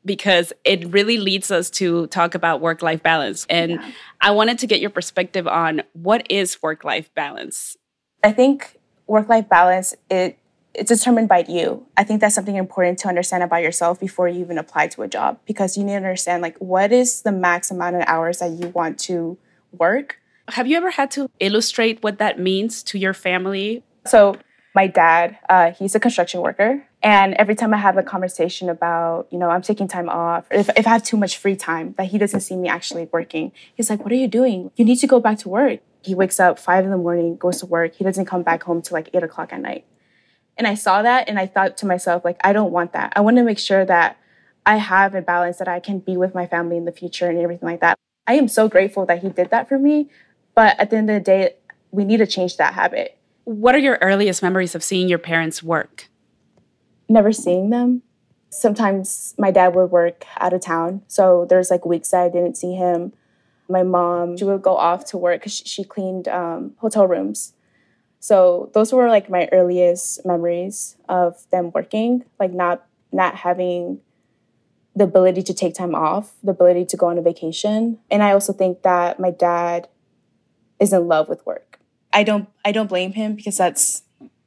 because 0.05 0.53
it 0.65 0.93
really 0.93 1.19
leads 1.19 1.51
us 1.51 1.71
to 1.71 2.07
talk 2.09 2.35
about 2.35 2.61
work 2.61 2.83
life 2.83 3.03
balance. 3.03 3.47
And 3.51 3.73
yeah. 3.73 3.91
I 4.21 4.31
wanted 4.31 4.59
to 4.61 4.67
get 4.67 4.81
your 4.81 4.91
perspective 4.91 5.47
on 5.47 5.83
what 5.93 6.27
is 6.31 6.63
work 6.63 6.85
life 6.85 7.13
balance? 7.15 7.77
I 8.25 8.33
think 8.33 8.79
work 9.07 9.29
life 9.29 9.49
balance 9.49 9.95
it 10.11 10.37
it's 10.73 10.89
determined 10.89 11.29
by 11.29 11.45
you. 11.49 11.85
I 11.97 12.05
think 12.05 12.21
that's 12.21 12.35
something 12.35 12.55
important 12.55 13.01
to 13.01 13.09
understand 13.09 13.43
about 13.43 13.63
yourself 13.63 13.99
before 13.99 14.29
you 14.29 14.41
even 14.41 14.57
apply 14.57 14.87
to 14.89 15.03
a 15.03 15.09
job 15.09 15.41
because 15.45 15.77
you 15.77 15.83
need 15.83 15.93
to 15.93 15.97
understand 15.97 16.43
like 16.43 16.57
what 16.59 16.93
is 16.93 17.23
the 17.23 17.33
max 17.33 17.73
amount 17.73 17.97
of 17.97 18.03
hours 18.07 18.39
that 18.39 18.53
you 18.53 18.69
want 18.69 18.99
to 19.01 19.37
work. 19.73 20.21
Have 20.49 20.69
you 20.69 20.77
ever 20.77 20.91
had 20.91 21.11
to 21.13 21.29
illustrate 21.41 22.03
what 22.03 22.19
that 22.19 22.39
means 22.39 22.85
to 22.85 22.99
your 22.99 23.15
family? 23.15 23.83
So 24.07 24.37
my 24.75 24.87
dad, 24.87 25.39
uh, 25.49 25.73
he's 25.73 25.95
a 25.95 26.01
construction 26.01 26.41
worker. 26.41 26.85
And 27.03 27.35
every 27.35 27.55
time 27.55 27.75
I 27.75 27.79
have 27.79 27.97
a 27.97 28.03
conversation 28.03 28.69
about, 28.69 29.27
you 29.31 29.39
know, 29.39 29.51
I'm 29.51 29.63
taking 29.63 29.89
time 29.89 30.09
off, 30.09 30.47
if, 30.51 30.69
if 30.77 30.87
I 30.87 30.91
have 30.91 31.03
too 31.03 31.17
much 31.17 31.39
free 31.39 31.57
time, 31.57 31.95
that 31.99 32.07
he 32.07 32.19
doesn't 32.19 32.41
see 32.41 32.57
me 32.57 32.69
actually 32.69 33.09
working, 33.13 33.53
he's 33.75 33.91
like, 33.91 34.03
What 34.03 34.13
are 34.13 34.17
you 34.17 34.29
doing? 34.29 34.71
You 34.77 34.85
need 34.85 34.97
to 34.97 35.07
go 35.07 35.19
back 35.19 35.39
to 35.39 35.49
work. 35.49 35.81
He 36.03 36.15
wakes 36.15 36.39
up 36.39 36.59
five 36.59 36.85
in 36.85 36.91
the 36.91 36.97
morning, 36.97 37.37
goes 37.37 37.59
to 37.61 37.67
work. 37.67 37.95
He 37.97 38.05
doesn't 38.05 38.27
come 38.27 38.43
back 38.43 38.63
home 38.63 38.81
till 38.81 38.95
like 38.95 39.11
eight 39.13 39.23
o'clock 39.23 39.53
at 39.53 39.61
night. 39.61 39.85
And 40.57 40.67
I 40.67 40.75
saw 40.75 41.03
that 41.03 41.29
and 41.29 41.39
I 41.39 41.47
thought 41.47 41.77
to 41.79 41.87
myself, 41.87 42.25
like, 42.25 42.39
I 42.45 42.53
don't 42.53 42.71
want 42.71 42.93
that. 42.93 43.13
I 43.17 43.21
want 43.21 43.37
to 43.39 43.43
make 43.43 43.59
sure 43.59 43.85
that 43.85 44.19
I 44.65 44.77
have 44.77 45.15
a 45.15 45.23
balance 45.23 45.59
that 45.59 45.69
I 45.69 45.81
can 45.81 45.99
be 45.99 46.17
with 46.17 46.35
my 46.35 46.47
family 46.47 46.77
in 46.77 46.85
the 46.85 46.93
future 46.93 47.29
and 47.29 47.39
everything 47.39 47.69
like 47.69 47.81
that. 47.81 47.99
I 48.27 48.35
am 48.35 48.47
so 48.47 48.69
grateful 48.69 49.07
that 49.07 49.23
he 49.23 49.31
did 49.31 49.51
that 49.51 49.69
for 49.69 49.79
me. 49.79 50.11
But 50.55 50.79
at 50.79 50.91
the 50.91 50.97
end 50.97 51.11
of 51.11 51.15
the 51.15 51.21
day, 51.21 51.55
we 51.91 52.05
need 52.05 52.19
to 52.19 52.27
change 52.27 52.57
that 52.59 52.75
habit 52.75 53.20
what 53.45 53.75
are 53.75 53.79
your 53.79 53.99
earliest 54.01 54.43
memories 54.43 54.75
of 54.75 54.85
seeing 54.85 55.09
your 55.09 55.19
parents 55.19 55.63
work? 55.63 56.09
Never 57.09 57.33
seeing 57.33 57.71
them. 57.71 58.03
Sometimes 58.51 59.35
my 59.39 59.51
dad 59.51 59.75
would 59.75 59.91
work 59.91 60.25
out 60.39 60.53
of 60.53 60.61
town. 60.61 61.03
So 61.07 61.47
there's 61.49 61.71
like 61.71 61.85
weeks 61.85 62.11
that 62.11 62.23
I 62.23 62.29
didn't 62.29 62.57
see 62.57 62.75
him. 62.75 63.13
My 63.69 63.83
mom, 63.83 64.37
she 64.37 64.45
would 64.45 64.63
go 64.63 64.77
off 64.77 65.05
to 65.07 65.19
work 65.19 65.41
because 65.41 65.63
she 65.65 65.85
cleaned 65.85 66.27
um, 66.29 66.73
hotel 66.79 67.07
rooms. 67.07 67.53
So 68.19 68.71
those 68.75 68.93
were 68.93 69.09
like 69.09 69.31
my 69.31 69.49
earliest 69.53 70.27
memories 70.27 70.97
of 71.09 71.49
them 71.51 71.71
working, 71.73 72.25
like 72.39 72.53
not 72.53 72.85
not 73.13 73.37
having 73.37 74.01
the 74.95 75.05
ability 75.05 75.43
to 75.43 75.55
take 75.55 75.75
time 75.75 75.95
off, 75.95 76.35
the 76.43 76.51
ability 76.51 76.85
to 76.85 76.97
go 76.97 77.07
on 77.07 77.19
a 77.19 77.23
vacation. 77.23 77.99
And 78.11 78.23
I 78.23 78.33
also 78.33 78.53
think 78.53 78.83
that 78.83 79.19
my 79.19 79.31
dad 79.31 79.89
is 80.79 80.93
in 80.93 81.09
love 81.09 81.29
with 81.29 81.45
work. 81.47 81.70
I 82.13 82.23
don't 82.23 82.49
I 82.65 82.73
don't 82.73 82.89
blame 82.89 83.13
him 83.13 83.35
because 83.35 83.57
that's 83.57 84.03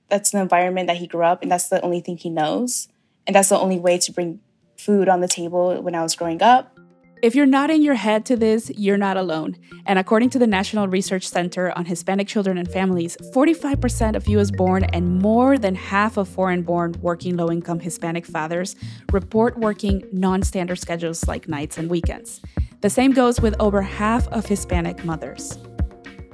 that's 0.09 0.31
the 0.31 0.39
environment 0.39 0.87
that 0.87 0.97
he 0.97 1.07
grew 1.07 1.23
up 1.23 1.41
and 1.41 1.51
that's 1.51 1.69
the 1.69 1.81
only 1.81 2.01
thing 2.01 2.17
he 2.17 2.29
knows. 2.29 2.87
And 3.25 3.35
that's 3.35 3.49
the 3.49 3.59
only 3.59 3.79
way 3.79 3.97
to 3.99 4.11
bring 4.11 4.41
food 4.77 5.07
on 5.07 5.21
the 5.21 5.27
table 5.27 5.81
when 5.81 5.95
I 5.95 6.03
was 6.03 6.15
growing 6.15 6.41
up. 6.41 6.77
If 7.23 7.35
you're 7.35 7.45
nodding 7.45 7.81
your 7.81 7.93
head 7.93 8.25
to 8.25 8.35
this, 8.35 8.69
you're 8.75 8.97
not 8.97 9.15
alone. 9.15 9.55
And 9.85 9.97
according 9.97 10.31
to 10.31 10.39
the 10.39 10.45
National 10.45 10.89
Research 10.89 11.25
Center 11.25 11.71
on 11.77 11.85
Hispanic 11.85 12.27
Children 12.27 12.57
and 12.57 12.69
Families, 12.69 13.15
45% 13.33 14.17
of 14.17 14.27
US 14.27 14.51
born 14.51 14.83
and 14.83 15.21
more 15.21 15.57
than 15.57 15.73
half 15.73 16.17
of 16.17 16.27
foreign 16.27 16.63
born 16.63 16.95
working 17.01 17.37
low 17.37 17.49
income 17.49 17.79
Hispanic 17.79 18.25
fathers 18.25 18.75
report 19.13 19.57
working 19.57 20.03
non 20.11 20.43
standard 20.43 20.79
schedules 20.79 21.25
like 21.25 21.47
nights 21.47 21.77
and 21.77 21.89
weekends. 21.89 22.41
The 22.81 22.89
same 22.89 23.13
goes 23.13 23.39
with 23.39 23.55
over 23.57 23.81
half 23.81 24.27
of 24.27 24.45
Hispanic 24.45 25.05
mothers. 25.05 25.57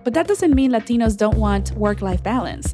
But 0.10 0.16
that 0.16 0.28
doesn't 0.28 0.56
mean 0.56 0.72
Latinos 0.72 1.16
don't 1.16 1.38
want 1.38 1.70
work 1.74 2.02
life 2.02 2.24
balance. 2.24 2.74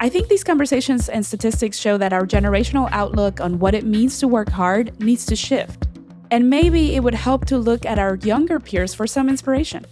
I 0.00 0.08
think 0.08 0.26
these 0.26 0.42
conversations 0.42 1.08
and 1.08 1.24
statistics 1.24 1.78
show 1.78 1.96
that 1.96 2.12
our 2.12 2.26
generational 2.26 2.88
outlook 2.90 3.40
on 3.40 3.60
what 3.60 3.72
it 3.72 3.84
means 3.84 4.18
to 4.18 4.26
work 4.26 4.48
hard 4.48 4.98
needs 4.98 5.24
to 5.26 5.36
shift. 5.36 5.86
And 6.32 6.50
maybe 6.50 6.96
it 6.96 7.04
would 7.04 7.14
help 7.14 7.44
to 7.44 7.56
look 7.56 7.86
at 7.86 8.00
our 8.00 8.16
younger 8.16 8.58
peers 8.58 8.94
for 8.94 9.06
some 9.06 9.28
inspiration. 9.28 9.86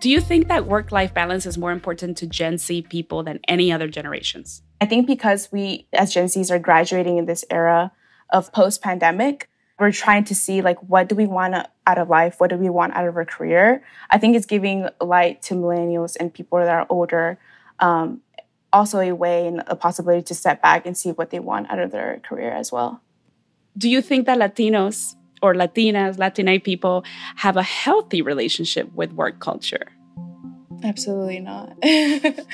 Do 0.00 0.08
you 0.08 0.22
think 0.22 0.48
that 0.48 0.64
work 0.64 0.92
life 0.92 1.12
balance 1.12 1.44
is 1.44 1.58
more 1.58 1.72
important 1.72 2.16
to 2.16 2.26
Gen 2.26 2.56
Z 2.56 2.86
people 2.88 3.22
than 3.22 3.38
any 3.46 3.70
other 3.70 3.86
generations? 3.86 4.62
I 4.80 4.86
think 4.86 5.06
because 5.06 5.52
we, 5.52 5.88
as 5.92 6.14
Gen 6.14 6.28
Zs, 6.28 6.50
are 6.50 6.58
graduating 6.58 7.18
in 7.18 7.26
this 7.26 7.44
era 7.50 7.92
of 8.30 8.50
post 8.54 8.80
pandemic, 8.80 9.50
we're 9.78 9.92
trying 9.92 10.24
to 10.24 10.34
see 10.34 10.60
like 10.60 10.78
what 10.82 11.08
do 11.08 11.14
we 11.14 11.26
want 11.26 11.54
out 11.86 11.98
of 11.98 12.08
life? 12.08 12.36
What 12.38 12.50
do 12.50 12.56
we 12.56 12.68
want 12.68 12.94
out 12.94 13.06
of 13.06 13.16
our 13.16 13.24
career? 13.24 13.84
I 14.10 14.18
think 14.18 14.36
it's 14.36 14.46
giving 14.46 14.88
light 15.00 15.42
to 15.42 15.54
millennials 15.54 16.16
and 16.18 16.32
people 16.32 16.58
that 16.58 16.68
are 16.68 16.86
older 16.88 17.38
um, 17.78 18.20
also 18.72 18.98
a 18.98 19.12
way 19.12 19.46
and 19.46 19.62
a 19.66 19.76
possibility 19.76 20.22
to 20.22 20.34
step 20.34 20.60
back 20.60 20.84
and 20.84 20.96
see 20.96 21.12
what 21.12 21.30
they 21.30 21.38
want 21.38 21.70
out 21.70 21.78
of 21.78 21.90
their 21.90 22.20
career 22.28 22.50
as 22.50 22.72
well. 22.72 23.00
Do 23.76 23.88
you 23.88 24.02
think 24.02 24.26
that 24.26 24.38
latinos 24.38 25.14
or 25.40 25.54
latinas 25.54 26.18
latina 26.18 26.58
people 26.58 27.04
have 27.36 27.56
a 27.56 27.62
healthy 27.62 28.20
relationship 28.20 28.92
with 28.94 29.12
work 29.12 29.38
culture? 29.38 29.86
Absolutely 30.82 31.40
not. 31.40 31.76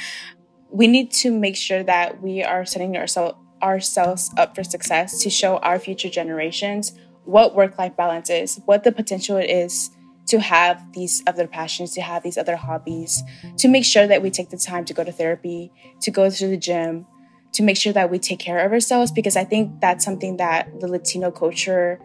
We 0.74 0.88
need 0.88 1.12
to 1.22 1.30
make 1.30 1.54
sure 1.54 1.84
that 1.84 2.20
we 2.20 2.42
are 2.42 2.66
setting 2.66 2.96
ourselves 2.96 3.38
ourselves 3.62 4.30
up 4.36 4.54
for 4.56 4.64
success 4.64 5.22
to 5.22 5.30
show 5.30 5.56
our 5.58 5.78
future 5.78 6.10
generations 6.10 6.92
what 7.24 7.54
work 7.54 7.78
life 7.78 7.96
balance 7.96 8.30
is, 8.30 8.60
what 8.66 8.84
the 8.84 8.92
potential 8.92 9.36
it 9.36 9.50
is 9.50 9.90
to 10.26 10.40
have 10.40 10.92
these 10.92 11.22
other 11.26 11.46
passions, 11.46 11.92
to 11.92 12.00
have 12.00 12.22
these 12.22 12.38
other 12.38 12.56
hobbies, 12.56 13.22
to 13.58 13.68
make 13.68 13.84
sure 13.84 14.06
that 14.06 14.22
we 14.22 14.30
take 14.30 14.50
the 14.50 14.56
time 14.56 14.84
to 14.86 14.94
go 14.94 15.04
to 15.04 15.12
therapy, 15.12 15.70
to 16.00 16.10
go 16.10 16.30
to 16.30 16.46
the 16.46 16.56
gym, 16.56 17.06
to 17.52 17.62
make 17.62 17.76
sure 17.76 17.92
that 17.92 18.10
we 18.10 18.18
take 18.18 18.38
care 18.38 18.64
of 18.64 18.72
ourselves 18.72 19.12
because 19.12 19.36
I 19.36 19.44
think 19.44 19.80
that's 19.80 20.04
something 20.04 20.38
that 20.38 20.80
the 20.80 20.88
Latino 20.88 21.30
culture 21.30 22.00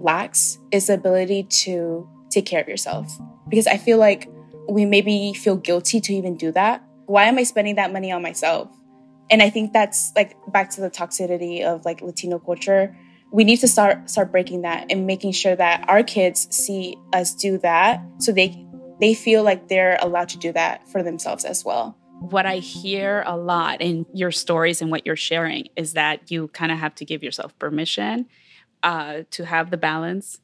lacks 0.00 0.58
is 0.72 0.88
the 0.88 0.94
ability 0.94 1.44
to 1.44 2.08
take 2.30 2.46
care 2.46 2.60
of 2.60 2.68
yourself. 2.68 3.10
Because 3.48 3.66
I 3.66 3.76
feel 3.76 3.98
like 3.98 4.28
we 4.68 4.84
maybe 4.84 5.32
feel 5.32 5.56
guilty 5.56 6.00
to 6.00 6.14
even 6.14 6.36
do 6.36 6.52
that. 6.52 6.82
Why 7.06 7.24
am 7.24 7.38
I 7.38 7.44
spending 7.44 7.76
that 7.76 7.92
money 7.92 8.12
on 8.12 8.22
myself? 8.22 8.68
And 9.30 9.42
I 9.42 9.50
think 9.50 9.72
that's 9.72 10.12
like 10.16 10.36
back 10.52 10.70
to 10.70 10.80
the 10.80 10.90
toxicity 10.90 11.62
of 11.62 11.84
like 11.84 12.00
Latino 12.00 12.38
culture 12.38 12.96
we 13.30 13.44
need 13.44 13.58
to 13.58 13.68
start 13.68 14.08
start 14.10 14.30
breaking 14.30 14.62
that 14.62 14.86
and 14.90 15.06
making 15.06 15.32
sure 15.32 15.54
that 15.54 15.88
our 15.88 16.02
kids 16.02 16.48
see 16.54 16.96
us 17.12 17.34
do 17.34 17.58
that 17.58 18.00
so 18.18 18.32
they 18.32 18.64
they 19.00 19.14
feel 19.14 19.44
like 19.44 19.68
they're 19.68 19.98
allowed 20.00 20.28
to 20.30 20.38
do 20.38 20.52
that 20.52 20.88
for 20.88 21.02
themselves 21.02 21.44
as 21.44 21.64
well. 21.64 21.96
What 22.20 22.46
i 22.46 22.56
hear 22.56 23.22
a 23.26 23.36
lot 23.36 23.80
in 23.80 24.06
your 24.12 24.32
stories 24.32 24.82
and 24.82 24.90
what 24.90 25.06
you're 25.06 25.16
sharing 25.16 25.68
is 25.76 25.92
that 25.92 26.30
you 26.30 26.48
kind 26.48 26.72
of 26.72 26.78
have 26.78 26.94
to 26.96 27.04
give 27.04 27.22
yourself 27.22 27.56
permission 27.58 28.26
uh, 28.82 29.22
to 29.30 29.44
have 29.44 29.70
the 29.70 29.76
balance 29.76 30.40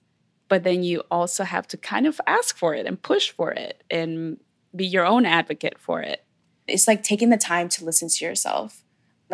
but 0.48 0.62
then 0.62 0.84
you 0.84 1.02
also 1.10 1.42
have 1.42 1.66
to 1.68 1.76
kind 1.76 2.06
of 2.06 2.20
ask 2.26 2.56
for 2.56 2.74
it 2.74 2.86
and 2.86 3.02
push 3.02 3.30
for 3.30 3.50
it 3.50 3.82
and 3.90 4.38
be 4.74 4.86
your 4.86 5.04
own 5.04 5.26
advocate 5.26 5.78
for 5.78 6.00
it. 6.00 6.24
It's 6.68 6.86
like 6.86 7.02
taking 7.02 7.30
the 7.30 7.36
time 7.36 7.68
to 7.70 7.84
listen 7.84 8.08
to 8.08 8.24
yourself 8.24 8.83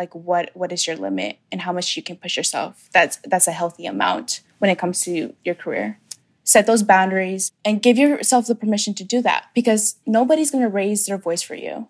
like 0.01 0.15
what 0.15 0.49
what 0.55 0.71
is 0.71 0.87
your 0.87 0.95
limit 0.95 1.37
and 1.51 1.61
how 1.61 1.71
much 1.71 1.95
you 1.95 2.01
can 2.01 2.17
push 2.17 2.35
yourself 2.35 2.89
that's 2.91 3.17
that's 3.31 3.47
a 3.47 3.51
healthy 3.51 3.85
amount 3.85 4.41
when 4.57 4.71
it 4.71 4.79
comes 4.79 5.01
to 5.01 5.35
your 5.45 5.53
career 5.53 5.99
set 6.43 6.65
those 6.65 6.81
boundaries 6.81 7.51
and 7.63 7.83
give 7.83 7.99
yourself 7.99 8.47
the 8.47 8.55
permission 8.55 8.95
to 8.95 9.03
do 9.03 9.21
that 9.21 9.45
because 9.53 9.97
nobody's 10.07 10.49
going 10.49 10.63
to 10.63 10.69
raise 10.69 11.05
their 11.05 11.17
voice 11.17 11.43
for 11.43 11.55
you 11.55 11.87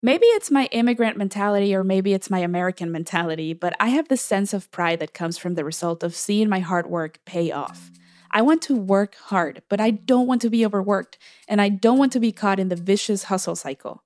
Maybe 0.00 0.26
it's 0.26 0.48
my 0.48 0.66
immigrant 0.70 1.16
mentality 1.16 1.74
or 1.74 1.82
maybe 1.82 2.14
it's 2.14 2.30
my 2.30 2.38
American 2.38 2.92
mentality, 2.92 3.52
but 3.52 3.74
I 3.80 3.88
have 3.88 4.06
this 4.06 4.22
sense 4.22 4.54
of 4.54 4.70
pride 4.70 5.00
that 5.00 5.12
comes 5.12 5.38
from 5.38 5.56
the 5.56 5.64
result 5.64 6.04
of 6.04 6.14
seeing 6.14 6.48
my 6.48 6.60
hard 6.60 6.86
work 6.86 7.18
pay 7.24 7.50
off. 7.50 7.90
I 8.30 8.42
want 8.42 8.62
to 8.62 8.76
work 8.76 9.16
hard, 9.16 9.62
but 9.68 9.80
I 9.80 9.90
don't 9.90 10.28
want 10.28 10.40
to 10.42 10.50
be 10.50 10.64
overworked, 10.64 11.18
and 11.48 11.60
I 11.60 11.68
don't 11.68 11.98
want 11.98 12.12
to 12.12 12.20
be 12.20 12.30
caught 12.30 12.60
in 12.60 12.68
the 12.68 12.76
vicious 12.76 13.24
hustle 13.24 13.56
cycle. 13.56 14.04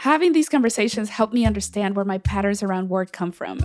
Having 0.00 0.32
these 0.32 0.48
conversations 0.48 1.10
helped 1.10 1.34
me 1.34 1.44
understand 1.44 1.94
where 1.94 2.06
my 2.06 2.16
patterns 2.16 2.62
around 2.62 2.88
work 2.88 3.12
come 3.12 3.30
from. 3.30 3.60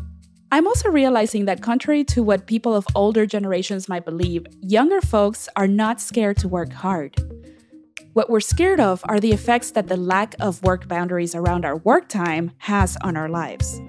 I'm 0.52 0.68
also 0.68 0.90
realizing 0.90 1.46
that, 1.46 1.62
contrary 1.62 2.04
to 2.12 2.22
what 2.22 2.46
people 2.46 2.76
of 2.76 2.86
older 2.94 3.26
generations 3.26 3.88
might 3.88 4.04
believe, 4.04 4.46
younger 4.60 5.00
folks 5.00 5.48
are 5.56 5.66
not 5.66 6.02
scared 6.02 6.36
to 6.40 6.50
work 6.50 6.74
hard. 6.74 7.16
What 8.12 8.30
we're 8.30 8.42
scared 8.42 8.82
of 8.82 9.02
are 9.06 9.22
the 9.22 9.32
effects 9.32 9.72
that 9.72 9.88
the 9.88 9.96
lack 9.96 10.36
of 10.42 10.62
work 10.64 10.90
boundaries 10.90 11.36
around 11.36 11.64
our 11.64 11.78
work 11.78 12.10
time 12.10 12.52
has 12.58 12.98
on 12.98 13.16
our 13.16 13.30
lives. 13.30 13.80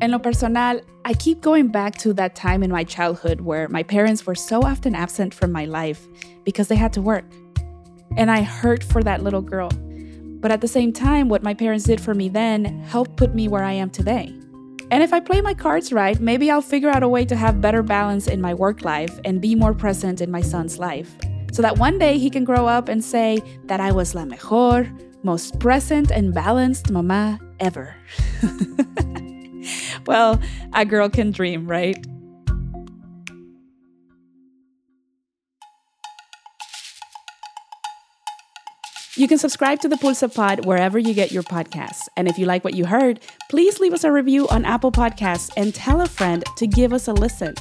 En 0.00 0.12
lo 0.12 0.20
personal, 0.20 0.80
I 1.04 1.14
keep 1.14 1.40
going 1.40 1.72
back 1.72 1.96
to 1.98 2.12
that 2.12 2.36
time 2.36 2.62
in 2.62 2.70
my 2.70 2.84
childhood 2.84 3.40
where 3.40 3.68
my 3.68 3.82
parents 3.82 4.24
were 4.24 4.36
so 4.36 4.62
often 4.62 4.94
absent 4.94 5.34
from 5.34 5.50
my 5.50 5.64
life 5.64 6.06
because 6.44 6.68
they 6.68 6.76
had 6.76 6.92
to 6.92 7.02
work. 7.02 7.24
And 8.16 8.30
I 8.30 8.42
hurt 8.42 8.84
for 8.84 9.02
that 9.02 9.24
little 9.24 9.42
girl 9.42 9.70
but 10.44 10.52
at 10.52 10.60
the 10.60 10.68
same 10.68 10.92
time, 10.92 11.30
what 11.30 11.42
my 11.42 11.54
parents 11.54 11.86
did 11.86 11.98
for 11.98 12.12
me 12.12 12.28
then 12.28 12.66
helped 12.80 13.16
put 13.16 13.34
me 13.34 13.48
where 13.48 13.64
I 13.64 13.72
am 13.72 13.88
today. 13.88 14.26
And 14.90 15.02
if 15.02 15.14
I 15.14 15.18
play 15.18 15.40
my 15.40 15.54
cards 15.54 15.90
right, 15.90 16.20
maybe 16.20 16.50
I'll 16.50 16.60
figure 16.60 16.90
out 16.90 17.02
a 17.02 17.08
way 17.08 17.24
to 17.24 17.34
have 17.34 17.62
better 17.62 17.82
balance 17.82 18.26
in 18.26 18.42
my 18.42 18.52
work 18.52 18.84
life 18.84 19.18
and 19.24 19.40
be 19.40 19.54
more 19.54 19.72
present 19.72 20.20
in 20.20 20.30
my 20.30 20.42
son's 20.42 20.78
life. 20.78 21.16
so 21.50 21.62
that 21.62 21.78
one 21.78 21.98
day 21.98 22.18
he 22.18 22.28
can 22.28 22.44
grow 22.44 22.66
up 22.66 22.90
and 22.90 23.02
say 23.02 23.40
that 23.68 23.80
I 23.80 23.90
was 23.90 24.14
la 24.14 24.26
mejor, 24.26 24.92
most 25.22 25.58
present 25.60 26.10
and 26.10 26.34
balanced 26.34 26.90
mama 26.90 27.40
ever. 27.58 27.96
well, 30.06 30.38
a 30.74 30.84
girl 30.84 31.08
can 31.08 31.30
dream, 31.30 31.66
right? 31.66 31.96
You 39.16 39.28
can 39.28 39.38
subscribe 39.38 39.78
to 39.80 39.88
the 39.88 39.94
Pulso 39.94 40.32
Pod 40.32 40.64
wherever 40.64 40.98
you 40.98 41.14
get 41.14 41.30
your 41.30 41.44
podcasts. 41.44 42.08
And 42.16 42.26
if 42.26 42.36
you 42.36 42.46
like 42.46 42.64
what 42.64 42.74
you 42.74 42.84
heard, 42.84 43.20
please 43.48 43.78
leave 43.78 43.92
us 43.92 44.02
a 44.02 44.10
review 44.10 44.48
on 44.48 44.64
Apple 44.64 44.90
Podcasts 44.90 45.52
and 45.56 45.72
tell 45.72 46.00
a 46.00 46.08
friend 46.08 46.42
to 46.56 46.66
give 46.66 46.92
us 46.92 47.06
a 47.06 47.12
listen. 47.12 47.54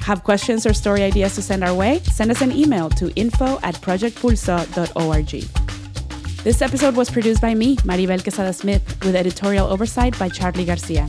Have 0.00 0.24
questions 0.24 0.64
or 0.64 0.72
story 0.72 1.02
ideas 1.02 1.34
to 1.34 1.42
send 1.42 1.62
our 1.62 1.74
way? 1.74 1.98
Send 2.04 2.30
us 2.30 2.40
an 2.40 2.52
email 2.52 2.88
to 2.90 3.12
info 3.16 3.58
at 3.62 3.74
projectpulso.org. 3.74 5.28
This 6.42 6.62
episode 6.62 6.96
was 6.96 7.10
produced 7.10 7.42
by 7.42 7.54
me, 7.54 7.76
Maribel 7.78 8.20
Quezada 8.20 8.54
Smith, 8.54 9.04
with 9.04 9.14
editorial 9.14 9.66
oversight 9.66 10.18
by 10.18 10.30
Charlie 10.30 10.64
Garcia. 10.64 11.06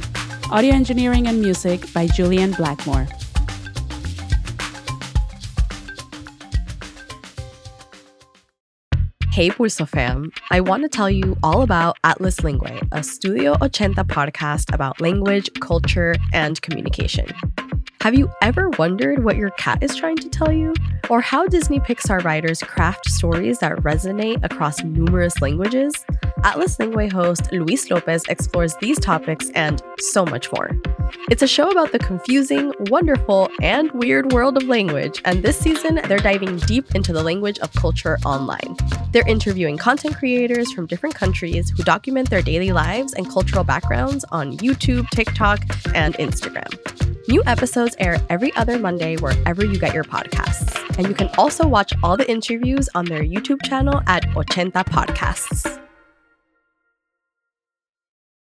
Audio 0.51 0.73
engineering 0.73 1.27
and 1.27 1.39
music 1.39 1.93
by 1.93 2.05
Julian 2.05 2.51
Blackmore. 2.51 3.07
Hey 9.39 9.49
Pulso 9.49 9.87
fam, 9.87 10.33
I 10.51 10.59
want 10.59 10.83
to 10.83 10.89
tell 10.89 11.09
you 11.09 11.37
all 11.43 11.61
about 11.61 11.95
Atlas 12.03 12.41
Lingüe, 12.41 12.85
a 12.91 13.01
Studio 13.01 13.55
80 13.63 14.03
podcast 14.03 14.73
about 14.73 14.99
language, 14.99 15.49
culture, 15.61 16.15
and 16.33 16.61
communication. 16.61 17.25
Have 18.01 18.15
you 18.15 18.31
ever 18.41 18.69
wondered 18.79 19.25
what 19.25 19.35
your 19.35 19.49
cat 19.51 19.83
is 19.83 19.93
trying 19.93 20.15
to 20.19 20.29
tell 20.29 20.53
you? 20.53 20.73
Or 21.09 21.19
how 21.19 21.47
Disney 21.47 21.81
Pixar 21.81 22.23
writers 22.23 22.61
craft 22.61 23.09
stories 23.09 23.59
that 23.59 23.73
resonate 23.79 24.41
across 24.41 24.81
numerous 24.81 25.41
languages? 25.41 26.05
Atlas 26.45 26.77
Lingüe 26.77 27.11
host 27.11 27.51
Luis 27.51 27.91
Lopez 27.91 28.23
explores 28.29 28.73
these 28.77 28.97
topics 28.99 29.49
and 29.49 29.81
so 29.99 30.23
much 30.25 30.49
more. 30.53 30.71
It's 31.29 31.41
a 31.41 31.47
show 31.47 31.69
about 31.69 31.91
the 31.91 31.99
confusing, 31.99 32.71
wonderful, 32.89 33.49
and 33.61 33.91
weird 33.91 34.31
world 34.31 34.55
of 34.55 34.63
language, 34.63 35.21
and 35.25 35.43
this 35.43 35.59
season 35.59 35.99
they're 36.07 36.19
diving 36.19 36.55
deep 36.59 36.95
into 36.95 37.11
the 37.11 37.21
language 37.21 37.59
of 37.59 37.73
culture 37.73 38.17
online. 38.23 38.77
They're 39.11 39.27
interviewing 39.27 39.77
content 39.77 40.15
creators 40.15 40.71
from 40.71 40.85
different 40.85 41.15
countries 41.15 41.69
who 41.71 41.83
document 41.83 42.29
their 42.29 42.41
daily 42.41 42.71
lives 42.71 43.11
and 43.11 43.29
cultural 43.29 43.65
backgrounds 43.65 44.23
on 44.31 44.57
YouTube, 44.59 45.09
TikTok, 45.09 45.59
and 45.93 46.13
Instagram. 46.13 47.08
New 47.29 47.43
episodes 47.45 47.95
air 47.99 48.17
every 48.29 48.51
other 48.55 48.79
Monday 48.79 49.15
wherever 49.17 49.63
you 49.63 49.77
get 49.77 49.93
your 49.93 50.03
podcasts. 50.03 50.73
And 50.97 51.07
you 51.07 51.13
can 51.13 51.29
also 51.37 51.67
watch 51.67 51.93
all 52.01 52.17
the 52.17 52.27
interviews 52.27 52.89
on 52.95 53.05
their 53.05 53.21
YouTube 53.21 53.61
channel 53.63 54.01
at 54.07 54.23
Ochenta 54.29 54.83
Podcasts. 54.83 55.79